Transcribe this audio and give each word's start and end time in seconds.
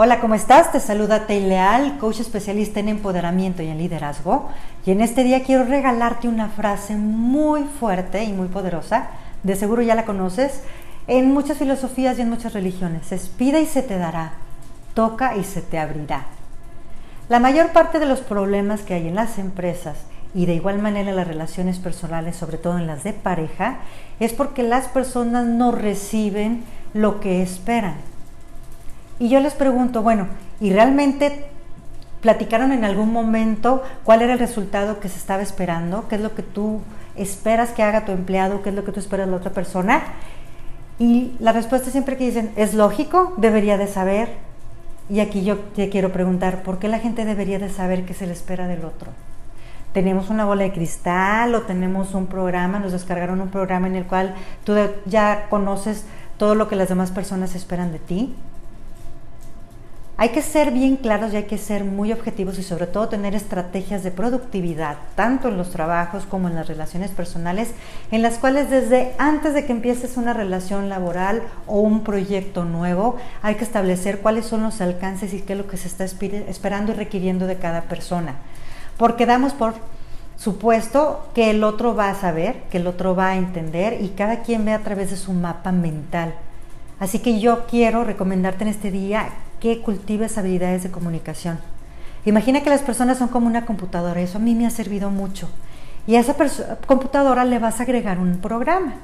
Hola, 0.00 0.20
¿cómo 0.20 0.36
estás? 0.36 0.70
Te 0.70 0.78
saluda 0.78 1.26
Tei 1.26 1.44
Leal, 1.44 1.98
coach 1.98 2.20
especialista 2.20 2.78
en 2.78 2.88
empoderamiento 2.88 3.64
y 3.64 3.66
en 3.66 3.78
liderazgo. 3.78 4.48
Y 4.86 4.92
en 4.92 5.00
este 5.00 5.24
día 5.24 5.42
quiero 5.42 5.64
regalarte 5.64 6.28
una 6.28 6.50
frase 6.50 6.94
muy 6.94 7.64
fuerte 7.64 8.22
y 8.22 8.32
muy 8.32 8.46
poderosa. 8.46 9.08
De 9.42 9.56
seguro 9.56 9.82
ya 9.82 9.96
la 9.96 10.04
conoces. 10.04 10.62
En 11.08 11.32
muchas 11.32 11.58
filosofías 11.58 12.16
y 12.16 12.22
en 12.22 12.30
muchas 12.30 12.52
religiones 12.52 13.10
es 13.10 13.28
pide 13.28 13.60
y 13.60 13.66
se 13.66 13.82
te 13.82 13.98
dará, 13.98 14.34
toca 14.94 15.36
y 15.36 15.42
se 15.42 15.62
te 15.62 15.80
abrirá. 15.80 16.26
La 17.28 17.40
mayor 17.40 17.72
parte 17.72 17.98
de 17.98 18.06
los 18.06 18.20
problemas 18.20 18.82
que 18.82 18.94
hay 18.94 19.08
en 19.08 19.16
las 19.16 19.36
empresas 19.36 19.96
y 20.32 20.46
de 20.46 20.54
igual 20.54 20.78
manera 20.78 21.10
en 21.10 21.16
las 21.16 21.26
relaciones 21.26 21.80
personales, 21.80 22.36
sobre 22.36 22.58
todo 22.58 22.78
en 22.78 22.86
las 22.86 23.02
de 23.02 23.14
pareja, 23.14 23.78
es 24.20 24.32
porque 24.32 24.62
las 24.62 24.86
personas 24.86 25.46
no 25.46 25.72
reciben 25.72 26.62
lo 26.94 27.18
que 27.18 27.42
esperan. 27.42 27.96
Y 29.18 29.28
yo 29.28 29.40
les 29.40 29.54
pregunto, 29.54 30.02
bueno, 30.02 30.28
¿y 30.60 30.72
realmente 30.72 31.46
platicaron 32.20 32.72
en 32.72 32.84
algún 32.84 33.12
momento 33.12 33.82
cuál 34.04 34.22
era 34.22 34.32
el 34.32 34.38
resultado 34.38 35.00
que 35.00 35.08
se 35.08 35.18
estaba 35.18 35.42
esperando? 35.42 36.08
¿Qué 36.08 36.16
es 36.16 36.20
lo 36.20 36.34
que 36.34 36.42
tú 36.42 36.80
esperas 37.16 37.70
que 37.70 37.82
haga 37.82 38.04
tu 38.04 38.12
empleado? 38.12 38.62
¿Qué 38.62 38.70
es 38.70 38.74
lo 38.74 38.84
que 38.84 38.92
tú 38.92 39.00
esperas 39.00 39.26
de 39.26 39.32
la 39.32 39.38
otra 39.38 39.52
persona? 39.52 40.02
Y 40.98 41.32
la 41.38 41.52
respuesta 41.52 41.90
siempre 41.90 42.16
que 42.16 42.26
dicen, 42.26 42.52
es 42.56 42.74
lógico, 42.74 43.34
debería 43.36 43.78
de 43.78 43.86
saber, 43.86 44.30
y 45.08 45.20
aquí 45.20 45.44
yo 45.44 45.58
te 45.58 45.88
quiero 45.90 46.12
preguntar, 46.12 46.62
¿por 46.62 46.78
qué 46.78 46.88
la 46.88 46.98
gente 46.98 47.24
debería 47.24 47.58
de 47.58 47.68
saber 47.68 48.04
qué 48.04 48.14
se 48.14 48.26
le 48.26 48.32
espera 48.32 48.66
del 48.66 48.84
otro? 48.84 49.12
¿Tenemos 49.92 50.28
una 50.28 50.44
bola 50.44 50.64
de 50.64 50.72
cristal 50.72 51.54
o 51.54 51.62
tenemos 51.62 52.14
un 52.14 52.26
programa, 52.26 52.78
nos 52.78 52.92
descargaron 52.92 53.40
un 53.40 53.48
programa 53.48 53.86
en 53.86 53.96
el 53.96 54.04
cual 54.04 54.34
tú 54.64 54.74
ya 55.06 55.46
conoces 55.48 56.04
todo 56.36 56.54
lo 56.54 56.68
que 56.68 56.76
las 56.76 56.88
demás 56.88 57.10
personas 57.10 57.54
esperan 57.54 57.92
de 57.92 57.98
ti? 58.00 58.34
Hay 60.20 60.30
que 60.30 60.42
ser 60.42 60.72
bien 60.72 60.96
claros 60.96 61.32
y 61.32 61.36
hay 61.36 61.44
que 61.44 61.58
ser 61.58 61.84
muy 61.84 62.10
objetivos 62.10 62.58
y 62.58 62.64
sobre 62.64 62.88
todo 62.88 63.08
tener 63.08 63.36
estrategias 63.36 64.02
de 64.02 64.10
productividad, 64.10 64.96
tanto 65.14 65.46
en 65.46 65.56
los 65.56 65.70
trabajos 65.70 66.26
como 66.26 66.48
en 66.48 66.56
las 66.56 66.66
relaciones 66.66 67.12
personales, 67.12 67.70
en 68.10 68.22
las 68.22 68.38
cuales 68.38 68.68
desde 68.68 69.12
antes 69.18 69.54
de 69.54 69.64
que 69.64 69.70
empieces 69.70 70.16
una 70.16 70.32
relación 70.32 70.88
laboral 70.88 71.42
o 71.68 71.78
un 71.78 72.02
proyecto 72.02 72.64
nuevo, 72.64 73.14
hay 73.42 73.54
que 73.54 73.62
establecer 73.62 74.18
cuáles 74.18 74.46
son 74.46 74.64
los 74.64 74.80
alcances 74.80 75.32
y 75.34 75.42
qué 75.42 75.52
es 75.52 75.58
lo 75.60 75.68
que 75.68 75.76
se 75.76 75.86
está 75.86 76.04
esperando 76.04 76.90
y 76.90 76.96
requiriendo 76.96 77.46
de 77.46 77.58
cada 77.58 77.82
persona. 77.82 78.34
Porque 78.96 79.24
damos 79.24 79.52
por 79.52 79.74
supuesto 80.36 81.28
que 81.32 81.50
el 81.50 81.62
otro 81.62 81.94
va 81.94 82.10
a 82.10 82.16
saber, 82.16 82.64
que 82.72 82.78
el 82.78 82.88
otro 82.88 83.14
va 83.14 83.28
a 83.28 83.36
entender 83.36 84.00
y 84.00 84.08
cada 84.08 84.42
quien 84.42 84.64
ve 84.64 84.72
a 84.72 84.82
través 84.82 85.12
de 85.12 85.16
su 85.16 85.32
mapa 85.32 85.70
mental. 85.70 86.34
Así 86.98 87.20
que 87.20 87.38
yo 87.38 87.66
quiero 87.68 88.02
recomendarte 88.02 88.64
en 88.64 88.70
este 88.70 88.90
día 88.90 89.28
que 89.60 89.80
cultives 89.80 90.38
habilidades 90.38 90.82
de 90.82 90.90
comunicación. 90.90 91.58
Imagina 92.24 92.62
que 92.62 92.70
las 92.70 92.82
personas 92.82 93.18
son 93.18 93.28
como 93.28 93.46
una 93.46 93.64
computadora, 93.64 94.20
eso 94.20 94.38
a 94.38 94.40
mí 94.40 94.54
me 94.54 94.66
ha 94.66 94.70
servido 94.70 95.10
mucho. 95.10 95.48
Y 96.06 96.16
a 96.16 96.20
esa 96.20 96.34
computadora 96.86 97.44
le 97.44 97.58
vas 97.58 97.80
a 97.80 97.82
agregar 97.82 98.18
un 98.18 98.38
programa. 98.38 98.94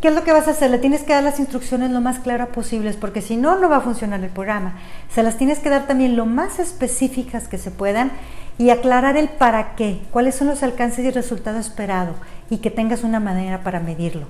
¿Qué 0.00 0.08
es 0.08 0.14
lo 0.14 0.24
que 0.24 0.32
vas 0.32 0.48
a 0.48 0.50
hacer? 0.50 0.70
Le 0.70 0.78
tienes 0.78 1.04
que 1.04 1.12
dar 1.12 1.22
las 1.22 1.38
instrucciones 1.38 1.92
lo 1.92 2.00
más 2.00 2.18
claras 2.18 2.48
posibles, 2.48 2.96
porque 2.96 3.22
si 3.22 3.36
no, 3.36 3.56
no 3.60 3.68
va 3.68 3.76
a 3.76 3.80
funcionar 3.80 4.22
el 4.22 4.30
programa. 4.30 4.74
Se 5.14 5.22
las 5.22 5.38
tienes 5.38 5.60
que 5.60 5.70
dar 5.70 5.86
también 5.86 6.16
lo 6.16 6.26
más 6.26 6.58
específicas 6.58 7.46
que 7.46 7.58
se 7.58 7.70
puedan 7.70 8.10
y 8.58 8.70
aclarar 8.70 9.16
el 9.16 9.28
para 9.28 9.76
qué, 9.76 10.00
cuáles 10.10 10.34
son 10.34 10.48
los 10.48 10.64
alcances 10.64 11.04
y 11.04 11.08
el 11.08 11.14
resultado 11.14 11.60
esperado 11.60 12.14
y 12.50 12.58
que 12.58 12.70
tengas 12.70 13.04
una 13.04 13.20
manera 13.20 13.62
para 13.62 13.78
medirlo. 13.78 14.26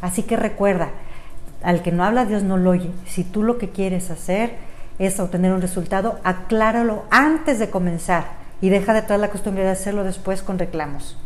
Así 0.00 0.22
que 0.22 0.36
recuerda, 0.36 0.90
al 1.62 1.82
que 1.82 1.92
no 1.92 2.04
habla 2.04 2.24
Dios 2.24 2.44
no 2.44 2.56
lo 2.56 2.70
oye. 2.70 2.90
Si 3.06 3.24
tú 3.24 3.42
lo 3.42 3.58
que 3.58 3.70
quieres 3.70 4.10
hacer 4.10 4.56
es 4.98 5.18
obtener 5.20 5.52
un 5.52 5.62
resultado, 5.62 6.18
acláralo 6.24 7.04
antes 7.10 7.58
de 7.58 7.70
comenzar 7.70 8.24
y 8.60 8.68
deja 8.68 8.94
de 8.94 9.02
toda 9.02 9.18
la 9.18 9.30
costumbre 9.30 9.64
de 9.64 9.70
hacerlo 9.70 10.04
después 10.04 10.42
con 10.42 10.58
reclamos. 10.58 11.16